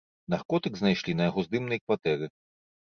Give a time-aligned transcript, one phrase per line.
[0.33, 2.35] Наркотык знайшлі на яго здымнай кватэры.